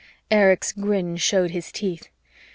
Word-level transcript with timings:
Erich's 0.31 0.71
grin 0.71 1.15
showed 1.15 1.51
his 1.51 1.71
teeth. 1.71 2.09